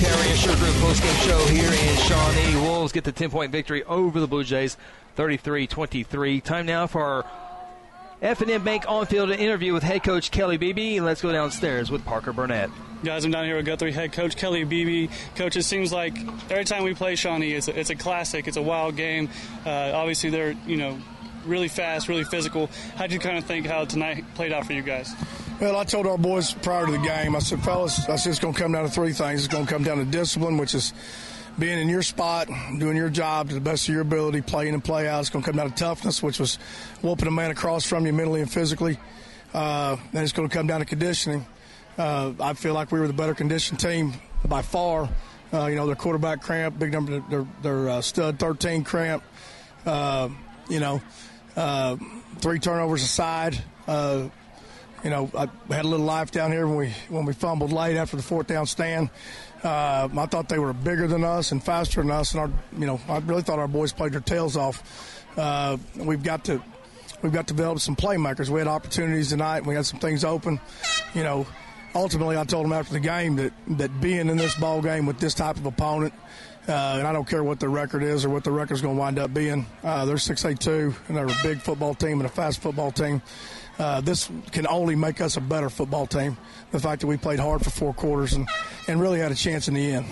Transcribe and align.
Terry 0.00 0.32
Assured 0.32 0.56
Group 0.56 0.74
postgame 0.76 1.28
show 1.28 1.38
here 1.52 1.70
in 1.70 1.96
Shawnee. 1.98 2.66
Wolves 2.66 2.90
get 2.90 3.04
the 3.04 3.12
10 3.12 3.28
point 3.28 3.52
victory 3.52 3.84
over 3.84 4.18
the 4.18 4.26
Blue 4.26 4.42
Jays, 4.42 4.78
33 5.16 5.66
23. 5.66 6.40
Time 6.40 6.64
now 6.64 6.86
for 6.86 7.02
our 7.02 7.26
F&M 8.22 8.64
Bank 8.64 8.86
on 8.88 9.04
field 9.04 9.28
interview 9.28 9.74
with 9.74 9.82
head 9.82 10.02
coach 10.02 10.30
Kelly 10.30 10.56
Beebe. 10.56 11.00
Let's 11.00 11.20
go 11.20 11.30
downstairs 11.32 11.90
with 11.90 12.02
Parker 12.06 12.32
Burnett. 12.32 12.70
Guys, 13.04 13.26
I'm 13.26 13.30
down 13.30 13.44
here 13.44 13.56
with 13.56 13.66
Guthrie 13.66 13.92
head 13.92 14.12
coach 14.12 14.36
Kelly 14.36 14.64
Beebe. 14.64 15.12
Coach, 15.36 15.56
it 15.56 15.64
seems 15.64 15.92
like 15.92 16.16
every 16.48 16.64
time 16.64 16.82
we 16.84 16.94
play 16.94 17.14
Shawnee, 17.14 17.52
it's 17.52 17.68
a, 17.68 17.78
it's 17.78 17.90
a 17.90 17.94
classic. 17.94 18.48
It's 18.48 18.56
a 18.56 18.62
wild 18.62 18.96
game. 18.96 19.28
Uh, 19.66 19.92
obviously, 19.94 20.30
they're 20.30 20.52
you 20.66 20.76
know 20.76 20.98
really 21.44 21.68
fast, 21.68 22.08
really 22.08 22.24
physical. 22.24 22.70
How 22.96 23.06
do 23.06 23.12
you 23.12 23.20
kind 23.20 23.36
of 23.36 23.44
think 23.44 23.66
how 23.66 23.84
tonight 23.84 24.24
played 24.34 24.52
out 24.52 24.64
for 24.64 24.72
you 24.72 24.82
guys? 24.82 25.12
Well, 25.60 25.76
I 25.76 25.84
told 25.84 26.06
our 26.06 26.16
boys 26.16 26.54
prior 26.54 26.86
to 26.86 26.92
the 26.92 26.96
game, 26.96 27.36
I 27.36 27.38
said, 27.38 27.62
fellas, 27.62 28.08
I 28.08 28.16
said 28.16 28.30
it's 28.30 28.38
going 28.38 28.54
to 28.54 28.58
come 28.58 28.72
down 28.72 28.84
to 28.84 28.90
three 28.90 29.12
things. 29.12 29.44
It's 29.44 29.52
going 29.52 29.66
to 29.66 29.70
come 29.70 29.82
down 29.82 29.98
to 29.98 30.06
discipline, 30.06 30.56
which 30.56 30.74
is 30.74 30.94
being 31.58 31.78
in 31.78 31.90
your 31.90 32.00
spot, 32.00 32.48
doing 32.78 32.96
your 32.96 33.10
job 33.10 33.50
to 33.50 33.54
the 33.54 33.60
best 33.60 33.86
of 33.86 33.92
your 33.92 34.00
ability, 34.00 34.40
playing 34.40 34.72
and 34.72 34.82
play 34.82 35.06
out. 35.06 35.20
It's 35.20 35.28
going 35.28 35.44
to 35.44 35.50
come 35.50 35.58
down 35.58 35.68
to 35.68 35.76
toughness, 35.76 36.22
which 36.22 36.40
was 36.40 36.54
whooping 37.02 37.28
a 37.28 37.30
man 37.30 37.50
across 37.50 37.84
from 37.84 38.06
you 38.06 38.12
mentally 38.14 38.40
and 38.40 38.50
physically. 38.50 38.98
Uh, 39.52 39.98
and 40.14 40.22
it's 40.22 40.32
going 40.32 40.48
to 40.48 40.56
come 40.56 40.66
down 40.66 40.80
to 40.80 40.86
conditioning. 40.86 41.44
Uh, 41.98 42.32
I 42.40 42.54
feel 42.54 42.72
like 42.72 42.90
we 42.90 42.98
were 42.98 43.06
the 43.06 43.12
better 43.12 43.34
conditioned 43.34 43.80
team 43.80 44.14
by 44.46 44.62
far. 44.62 45.10
Uh, 45.52 45.66
you 45.66 45.76
know, 45.76 45.84
their 45.84 45.94
quarterback 45.94 46.40
cramp, 46.40 46.78
big 46.78 46.90
number, 46.90 47.20
their, 47.28 47.46
their 47.60 47.88
uh, 47.90 48.00
stud 48.00 48.38
13 48.38 48.82
cramp. 48.82 49.22
Uh, 49.84 50.30
you 50.70 50.80
know, 50.80 51.02
uh, 51.54 51.98
three 52.38 52.58
turnovers 52.58 53.02
aside. 53.02 53.62
You 55.04 55.10
know, 55.10 55.30
I 55.34 55.48
had 55.74 55.84
a 55.84 55.88
little 55.88 56.04
life 56.04 56.30
down 56.30 56.52
here 56.52 56.66
when 56.66 56.76
we 56.76 56.90
when 57.08 57.24
we 57.24 57.32
fumbled 57.32 57.72
late 57.72 57.96
after 57.96 58.16
the 58.16 58.22
fourth 58.22 58.46
down 58.46 58.66
stand. 58.66 59.08
Uh, 59.62 60.08
I 60.16 60.26
thought 60.26 60.48
they 60.48 60.58
were 60.58 60.72
bigger 60.72 61.06
than 61.06 61.24
us 61.24 61.52
and 61.52 61.62
faster 61.62 62.02
than 62.02 62.10
us, 62.10 62.32
and 62.32 62.40
our 62.40 62.50
you 62.78 62.86
know 62.86 63.00
I 63.08 63.18
really 63.18 63.42
thought 63.42 63.58
our 63.58 63.68
boys 63.68 63.92
played 63.92 64.12
their 64.12 64.20
tails 64.20 64.56
off. 64.56 65.24
Uh, 65.36 65.78
we've 65.96 66.22
got 66.22 66.44
to 66.46 66.62
we've 67.22 67.32
got 67.32 67.46
to 67.48 67.54
develop 67.54 67.80
some 67.80 67.96
playmakers. 67.96 68.48
We 68.48 68.58
had 68.58 68.68
opportunities 68.68 69.30
tonight. 69.30 69.64
We 69.64 69.74
had 69.74 69.86
some 69.86 70.00
things 70.00 70.24
open. 70.24 70.60
You 71.14 71.22
know, 71.22 71.46
ultimately 71.94 72.36
I 72.36 72.44
told 72.44 72.64
them 72.64 72.72
after 72.72 72.92
the 72.92 73.00
game 73.00 73.36
that 73.36 73.52
that 73.68 74.00
being 74.00 74.28
in 74.28 74.36
this 74.36 74.54
ball 74.54 74.82
game 74.82 75.06
with 75.06 75.18
this 75.18 75.34
type 75.34 75.56
of 75.56 75.66
opponent. 75.66 76.14
Uh, 76.68 76.96
and 76.98 77.06
I 77.06 77.12
don't 77.12 77.26
care 77.26 77.42
what 77.42 77.58
the 77.58 77.68
record 77.68 78.02
is 78.02 78.24
or 78.24 78.28
what 78.28 78.44
the 78.44 78.52
record's 78.52 78.82
going 78.82 78.94
to 78.94 79.00
wind 79.00 79.18
up 79.18 79.32
being. 79.32 79.66
Uh, 79.82 80.04
they're 80.04 80.16
6'2", 80.16 80.94
and 81.08 81.16
they're 81.16 81.26
a 81.26 81.42
big 81.42 81.58
football 81.58 81.94
team 81.94 82.20
and 82.20 82.26
a 82.26 82.28
fast 82.28 82.60
football 82.60 82.92
team 82.92 83.22
uh, 83.80 84.00
this 84.02 84.30
can 84.52 84.66
only 84.66 84.94
make 84.94 85.20
us 85.20 85.36
a 85.38 85.40
better 85.40 85.70
football 85.70 86.06
team. 86.06 86.36
The 86.70 86.78
fact 86.78 87.00
that 87.00 87.06
we 87.06 87.16
played 87.16 87.38
hard 87.38 87.64
for 87.64 87.70
four 87.70 87.94
quarters 87.94 88.34
and, 88.34 88.46
and 88.86 89.00
really 89.00 89.18
had 89.18 89.32
a 89.32 89.34
chance 89.34 89.68
in 89.68 89.74
the 89.74 89.92
end. 89.92 90.06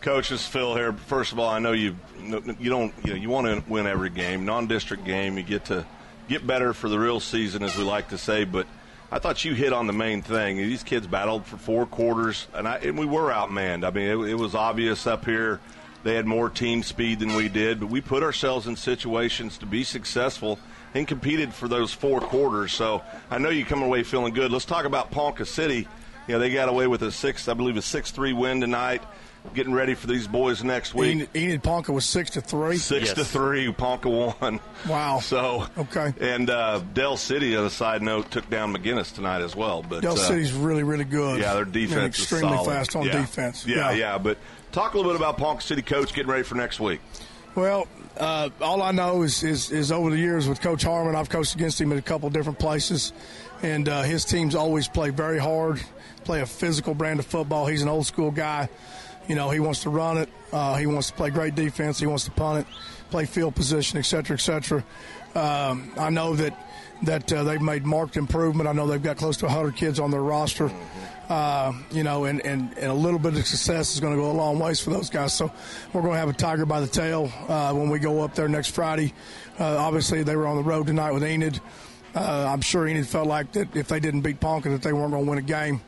Coach, 0.00 0.30
is 0.30 0.46
Phil 0.46 0.76
here. 0.76 0.92
First 0.92 1.32
of 1.32 1.38
all, 1.38 1.48
I 1.48 1.58
know 1.58 1.72
you 1.72 1.96
you 2.18 2.70
don't 2.70 2.94
you 3.04 3.10
know 3.10 3.16
you 3.16 3.28
want 3.28 3.46
to 3.48 3.70
win 3.70 3.86
every 3.86 4.08
game, 4.08 4.46
non-district 4.46 5.04
game. 5.04 5.36
You 5.36 5.42
get 5.42 5.66
to 5.66 5.84
get 6.28 6.46
better 6.46 6.72
for 6.72 6.88
the 6.88 6.98
real 6.98 7.20
season, 7.20 7.62
as 7.62 7.76
we 7.76 7.84
like 7.84 8.08
to 8.10 8.16
say. 8.16 8.44
But 8.44 8.66
I 9.12 9.18
thought 9.18 9.44
you 9.44 9.54
hit 9.54 9.72
on 9.72 9.86
the 9.86 9.92
main 9.92 10.22
thing. 10.22 10.56
These 10.56 10.84
kids 10.84 11.06
battled 11.06 11.44
for 11.44 11.56
four 11.56 11.86
quarters, 11.86 12.46
and, 12.54 12.68
I, 12.68 12.76
and 12.76 12.96
we 12.96 13.06
were 13.06 13.30
outmanned. 13.30 13.84
I 13.84 13.90
mean, 13.90 14.06
it, 14.06 14.30
it 14.30 14.34
was 14.34 14.54
obvious 14.54 15.06
up 15.06 15.24
here 15.24 15.60
they 16.02 16.14
had 16.14 16.26
more 16.26 16.48
team 16.48 16.82
speed 16.82 17.18
than 17.18 17.34
we 17.34 17.48
did, 17.48 17.80
but 17.80 17.90
we 17.90 18.00
put 18.00 18.22
ourselves 18.22 18.66
in 18.66 18.76
situations 18.76 19.58
to 19.58 19.66
be 19.66 19.84
successful 19.84 20.58
and 20.94 21.06
competed 21.06 21.52
for 21.52 21.68
those 21.68 21.92
four 21.92 22.20
quarters. 22.20 22.72
So 22.72 23.02
I 23.30 23.38
know 23.38 23.50
you 23.50 23.64
come 23.64 23.82
away 23.82 24.02
feeling 24.02 24.32
good. 24.32 24.50
Let's 24.50 24.64
talk 24.64 24.86
about 24.86 25.10
Ponca 25.10 25.44
City. 25.44 25.86
You 26.26 26.34
know, 26.34 26.38
they 26.38 26.52
got 26.52 26.68
away 26.68 26.86
with 26.86 27.02
a 27.02 27.12
six, 27.12 27.48
I 27.48 27.54
believe, 27.54 27.76
a 27.76 27.82
six-three 27.82 28.32
win 28.32 28.60
tonight. 28.60 29.02
Getting 29.54 29.72
ready 29.72 29.94
for 29.94 30.06
these 30.06 30.28
boys 30.28 30.62
next 30.62 30.94
week. 30.94 31.12
Enid, 31.12 31.28
Enid 31.34 31.62
Ponca 31.62 31.92
was 31.92 32.04
six 32.04 32.30
to 32.30 32.40
three. 32.40 32.76
Six 32.76 33.06
yes. 33.06 33.14
to 33.14 33.24
three. 33.24 33.72
Ponca 33.72 34.08
won. 34.08 34.60
Wow. 34.88 35.20
So 35.30 35.66
okay. 35.78 36.12
And 36.20 36.50
uh, 36.50 36.80
Del 36.94 37.16
City, 37.16 37.56
on 37.56 37.64
a 37.64 37.70
side 37.70 38.02
note, 38.02 38.30
took 38.30 38.48
down 38.50 38.74
McGuinness 38.74 39.14
tonight 39.14 39.42
as 39.42 39.54
well. 39.54 39.82
But 39.82 40.02
Del 40.02 40.12
uh, 40.12 40.16
City's 40.16 40.52
really, 40.52 40.82
really 40.82 41.04
good. 41.04 41.40
Yeah, 41.40 41.54
their 41.54 41.64
defense 41.64 42.18
is 42.18 42.22
extremely 42.24 42.64
fast 42.64 42.96
on 42.96 43.06
yeah. 43.06 43.12
defense. 43.12 43.66
Yeah, 43.66 43.90
yeah, 43.90 43.92
yeah. 43.92 44.18
But 44.18 44.38
talk 44.72 44.94
a 44.94 44.96
little 44.96 45.12
bit 45.12 45.20
about 45.20 45.36
Ponca 45.38 45.62
City 45.62 45.82
coach 45.82 46.12
getting 46.12 46.30
ready 46.30 46.42
for 46.42 46.54
next 46.54 46.80
week. 46.80 47.00
Well, 47.54 47.88
uh, 48.16 48.50
all 48.60 48.82
I 48.82 48.92
know 48.92 49.22
is, 49.22 49.42
is, 49.42 49.70
is 49.70 49.90
over 49.90 50.10
the 50.10 50.18
years 50.18 50.48
with 50.48 50.60
Coach 50.60 50.82
Harmon, 50.82 51.16
I've 51.16 51.28
coached 51.28 51.54
against 51.54 51.80
him 51.80 51.90
at 51.92 51.98
a 51.98 52.02
couple 52.02 52.30
different 52.30 52.58
places, 52.58 53.12
and 53.62 53.88
uh, 53.88 54.02
his 54.02 54.24
teams 54.24 54.54
always 54.54 54.86
play 54.86 55.10
very 55.10 55.38
hard, 55.38 55.80
play 56.24 56.40
a 56.40 56.46
physical 56.46 56.94
brand 56.94 57.18
of 57.18 57.26
football. 57.26 57.66
He's 57.66 57.82
an 57.82 57.88
old 57.88 58.06
school 58.06 58.30
guy. 58.30 58.68
You 59.28 59.34
know, 59.34 59.50
he 59.50 59.60
wants 59.60 59.82
to 59.82 59.90
run 59.90 60.18
it. 60.18 60.28
Uh, 60.52 60.76
he 60.76 60.86
wants 60.86 61.08
to 61.08 61.14
play 61.14 61.30
great 61.30 61.54
defense. 61.54 61.98
He 62.00 62.06
wants 62.06 62.24
to 62.24 62.30
punt 62.30 62.66
it, 62.66 62.74
play 63.10 63.26
field 63.26 63.54
position, 63.54 63.98
et 63.98 64.02
cetera, 64.02 64.34
et 64.34 64.40
cetera. 64.40 64.84
Um, 65.34 65.92
I 65.96 66.10
know 66.10 66.34
that 66.36 66.66
that 67.02 67.32
uh, 67.32 67.44
they've 67.44 67.62
made 67.62 67.84
marked 67.84 68.16
improvement. 68.16 68.68
I 68.68 68.72
know 68.72 68.86
they've 68.86 69.02
got 69.02 69.16
close 69.16 69.38
to 69.38 69.46
100 69.46 69.74
kids 69.74 69.98
on 69.98 70.10
their 70.10 70.20
roster. 70.20 70.70
Uh, 71.30 71.72
you 71.92 72.02
know, 72.02 72.24
and, 72.24 72.44
and, 72.44 72.76
and 72.76 72.90
a 72.90 72.94
little 72.94 73.18
bit 73.18 73.36
of 73.36 73.46
success 73.46 73.94
is 73.94 74.00
going 74.00 74.14
to 74.14 74.20
go 74.20 74.30
a 74.30 74.32
long 74.32 74.58
ways 74.58 74.80
for 74.80 74.90
those 74.90 75.08
guys. 75.08 75.32
So 75.32 75.50
we're 75.92 76.02
going 76.02 76.14
to 76.14 76.18
have 76.18 76.28
a 76.28 76.34
tiger 76.34 76.66
by 76.66 76.80
the 76.80 76.88
tail 76.88 77.32
uh, 77.48 77.72
when 77.72 77.88
we 77.88 78.00
go 78.00 78.20
up 78.22 78.34
there 78.34 78.48
next 78.48 78.70
Friday. 78.74 79.14
Uh, 79.58 79.76
obviously, 79.78 80.24
they 80.24 80.34
were 80.34 80.46
on 80.46 80.56
the 80.56 80.62
road 80.62 80.88
tonight 80.88 81.12
with 81.12 81.24
Enid. 81.24 81.60
Uh, 82.14 82.46
I'm 82.48 82.60
sure 82.60 82.88
Enid 82.88 83.06
felt 83.06 83.28
like 83.28 83.52
that 83.52 83.76
if 83.76 83.86
they 83.86 84.00
didn't 84.00 84.22
beat 84.22 84.40
Ponca, 84.40 84.70
that 84.70 84.82
they 84.82 84.92
weren't 84.92 85.12
going 85.12 85.24
to 85.24 85.30
win 85.30 85.38
a 85.38 85.42
game. 85.42 85.80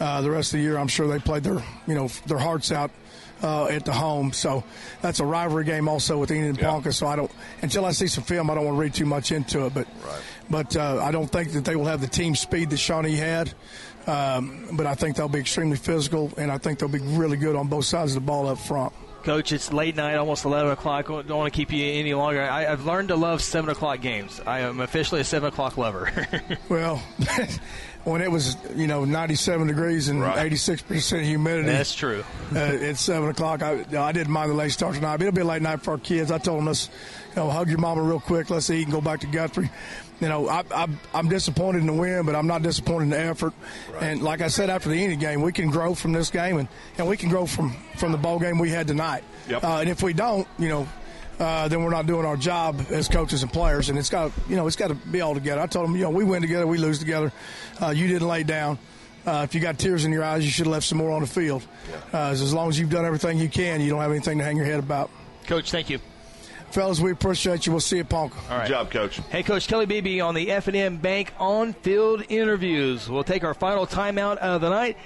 Uh, 0.00 0.20
the 0.20 0.30
rest 0.30 0.52
of 0.52 0.58
the 0.58 0.64
year, 0.64 0.76
I'm 0.76 0.88
sure 0.88 1.06
they 1.06 1.18
played 1.18 1.44
their, 1.44 1.62
you 1.86 1.94
know, 1.94 2.08
their 2.26 2.38
hearts 2.38 2.72
out 2.72 2.90
uh, 3.42 3.66
at 3.66 3.84
the 3.84 3.92
home. 3.92 4.32
So 4.32 4.64
that's 5.02 5.20
a 5.20 5.24
rivalry 5.24 5.64
game 5.64 5.88
also 5.88 6.18
with 6.18 6.30
Enid 6.30 6.50
and 6.50 6.58
yeah. 6.58 6.70
Ponca. 6.70 6.92
So 6.92 7.06
I 7.06 7.16
don't 7.16 7.30
until 7.62 7.84
I 7.84 7.92
see 7.92 8.06
some 8.06 8.24
film, 8.24 8.50
I 8.50 8.54
don't 8.54 8.64
want 8.64 8.76
to 8.76 8.80
read 8.80 8.94
too 8.94 9.06
much 9.06 9.32
into 9.32 9.66
it. 9.66 9.74
But 9.74 9.86
right. 10.04 10.22
but 10.50 10.76
uh, 10.76 11.00
I 11.02 11.12
don't 11.12 11.30
think 11.30 11.52
that 11.52 11.64
they 11.64 11.76
will 11.76 11.86
have 11.86 12.00
the 12.00 12.08
team 12.08 12.34
speed 12.34 12.70
that 12.70 12.78
Shawnee 12.78 13.16
had. 13.16 13.52
Um, 14.06 14.68
but 14.72 14.86
I 14.86 14.94
think 14.94 15.16
they'll 15.16 15.28
be 15.28 15.38
extremely 15.38 15.78
physical, 15.78 16.30
and 16.36 16.52
I 16.52 16.58
think 16.58 16.78
they'll 16.78 16.90
be 16.90 16.98
really 16.98 17.38
good 17.38 17.56
on 17.56 17.68
both 17.68 17.86
sides 17.86 18.14
of 18.14 18.22
the 18.22 18.26
ball 18.26 18.48
up 18.48 18.58
front. 18.58 18.92
Coach, 19.24 19.52
it's 19.52 19.72
late 19.72 19.96
night, 19.96 20.16
almost 20.16 20.44
11 20.44 20.72
o'clock. 20.72 21.06
Don't 21.06 21.28
want 21.30 21.50
to 21.50 21.56
keep 21.56 21.72
you 21.72 21.82
any 21.82 22.12
longer. 22.12 22.42
I, 22.42 22.64
have 22.64 22.84
learned 22.84 23.08
to 23.08 23.16
love 23.16 23.42
7 23.42 23.70
o'clock 23.70 24.02
games. 24.02 24.38
I 24.46 24.60
am 24.60 24.80
officially 24.80 25.22
a 25.22 25.24
7 25.24 25.48
o'clock 25.48 25.78
lover. 25.78 26.12
well, 26.68 27.02
when 28.04 28.20
it 28.20 28.30
was, 28.30 28.58
you 28.76 28.86
know, 28.86 29.06
97 29.06 29.66
degrees 29.66 30.08
and 30.08 30.20
right. 30.20 30.52
86% 30.52 31.22
humidity. 31.22 31.68
That's 31.68 31.94
true. 31.94 32.22
uh, 32.54 32.58
at 32.58 32.98
7 32.98 33.30
o'clock, 33.30 33.62
I, 33.62 33.86
I 33.96 34.12
didn't 34.12 34.32
mind 34.32 34.50
the 34.50 34.54
late 34.54 34.72
start 34.72 34.94
tonight. 34.94 35.22
It'll 35.22 35.32
be 35.32 35.40
a 35.40 35.44
late 35.44 35.62
night 35.62 35.80
for 35.80 35.92
our 35.92 35.98
kids. 35.98 36.30
I 36.30 36.36
told 36.36 36.58
them, 36.58 36.66
let's, 36.66 36.90
you 37.30 37.36
know, 37.36 37.50
hug 37.50 37.70
your 37.70 37.78
mama 37.78 38.02
real 38.02 38.20
quick. 38.20 38.50
Let's 38.50 38.68
eat 38.68 38.82
and 38.82 38.92
go 38.92 39.00
back 39.00 39.20
to 39.20 39.26
Guthrie 39.26 39.70
you 40.20 40.28
know, 40.28 40.48
I, 40.48 40.64
I, 40.70 40.88
I'm 41.12 41.28
disappointed 41.28 41.80
in 41.80 41.86
the 41.86 41.92
win, 41.92 42.24
but 42.24 42.34
I'm 42.34 42.46
not 42.46 42.62
disappointed 42.62 43.04
in 43.04 43.10
the 43.10 43.20
effort. 43.20 43.52
Right. 43.92 44.02
And 44.04 44.22
like 44.22 44.40
I 44.40 44.48
said 44.48 44.70
after 44.70 44.88
the 44.88 44.96
Enid 44.96 45.20
game, 45.20 45.42
we 45.42 45.52
can 45.52 45.70
grow 45.70 45.94
from 45.94 46.12
this 46.12 46.30
game, 46.30 46.58
and, 46.58 46.68
and 46.98 47.08
we 47.08 47.16
can 47.16 47.28
grow 47.28 47.46
from, 47.46 47.76
from 47.96 48.12
the 48.12 48.18
ball 48.18 48.38
game 48.38 48.58
we 48.58 48.70
had 48.70 48.86
tonight. 48.86 49.24
Yep. 49.48 49.64
Uh, 49.64 49.78
and 49.78 49.88
if 49.88 50.02
we 50.02 50.12
don't, 50.12 50.46
you 50.58 50.68
know, 50.68 50.88
uh, 51.38 51.68
then 51.68 51.82
we're 51.82 51.90
not 51.90 52.06
doing 52.06 52.24
our 52.24 52.36
job 52.36 52.80
as 52.90 53.08
coaches 53.08 53.42
and 53.42 53.52
players. 53.52 53.90
And 53.90 53.98
it's 53.98 54.10
got, 54.10 54.30
you 54.48 54.56
know, 54.56 54.66
it's 54.66 54.76
got 54.76 54.88
to 54.88 54.94
be 54.94 55.20
all 55.20 55.34
together. 55.34 55.60
I 55.60 55.66
told 55.66 55.88
them, 55.88 55.96
you 55.96 56.02
know, 56.02 56.10
we 56.10 56.24
win 56.24 56.42
together, 56.42 56.66
we 56.66 56.78
lose 56.78 56.98
together. 56.98 57.32
Uh, 57.82 57.88
you 57.88 58.06
didn't 58.06 58.28
lay 58.28 58.44
down. 58.44 58.78
Uh, 59.26 59.40
if 59.42 59.54
you 59.54 59.60
got 59.60 59.78
tears 59.78 60.04
in 60.04 60.12
your 60.12 60.22
eyes, 60.22 60.44
you 60.44 60.50
should 60.50 60.66
have 60.66 60.72
left 60.72 60.86
some 60.86 60.98
more 60.98 61.10
on 61.10 61.22
the 61.22 61.26
field. 61.26 61.66
Yeah. 61.90 62.28
Uh, 62.28 62.30
as 62.30 62.52
long 62.52 62.68
as 62.68 62.78
you've 62.78 62.90
done 62.90 63.04
everything 63.04 63.38
you 63.38 63.48
can, 63.48 63.80
you 63.80 63.90
don't 63.90 64.00
have 64.00 64.10
anything 64.10 64.38
to 64.38 64.44
hang 64.44 64.56
your 64.56 64.66
head 64.66 64.78
about. 64.78 65.10
Coach, 65.46 65.70
thank 65.70 65.90
you. 65.90 65.98
Fellas, 66.74 66.98
we 66.98 67.12
appreciate 67.12 67.66
you. 67.66 67.72
We'll 67.72 67.80
see 67.80 67.96
you 67.98 68.02
at 68.02 68.08
Ponca. 68.08 68.36
All 68.50 68.58
right. 68.58 68.66
Good 68.66 68.72
job, 68.72 68.90
Coach. 68.90 69.20
Hey, 69.30 69.44
Coach 69.44 69.68
Kelly 69.68 69.86
Beebe 69.86 70.20
on 70.20 70.34
the 70.34 70.50
F&M 70.50 70.96
Bank 70.96 71.32
on-field 71.38 72.24
interviews. 72.28 73.08
We'll 73.08 73.22
take 73.22 73.44
our 73.44 73.54
final 73.54 73.86
timeout 73.86 74.38
of 74.38 74.60
the 74.60 74.70
night. 74.70 74.98